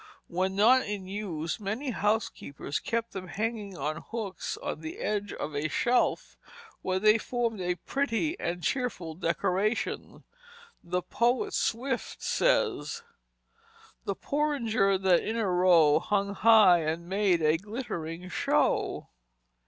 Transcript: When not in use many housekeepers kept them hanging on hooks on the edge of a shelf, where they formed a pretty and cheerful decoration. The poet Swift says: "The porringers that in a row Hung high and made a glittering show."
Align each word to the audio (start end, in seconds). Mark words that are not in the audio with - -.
When 0.25 0.55
not 0.55 0.87
in 0.87 1.07
use 1.07 1.59
many 1.59 1.91
housekeepers 1.91 2.79
kept 2.79 3.11
them 3.11 3.27
hanging 3.27 3.77
on 3.77 3.97
hooks 3.97 4.57
on 4.57 4.81
the 4.81 4.97
edge 4.97 5.31
of 5.31 5.55
a 5.55 5.67
shelf, 5.67 6.39
where 6.81 6.97
they 6.97 7.19
formed 7.19 7.61
a 7.61 7.75
pretty 7.75 8.35
and 8.39 8.63
cheerful 8.63 9.13
decoration. 9.13 10.23
The 10.83 11.03
poet 11.03 11.53
Swift 11.53 12.19
says: 12.23 13.03
"The 14.05 14.15
porringers 14.15 15.01
that 15.01 15.19
in 15.23 15.37
a 15.37 15.47
row 15.47 15.99
Hung 15.99 16.33
high 16.33 16.79
and 16.79 17.07
made 17.07 17.43
a 17.43 17.57
glittering 17.57 18.27
show." 18.29 19.09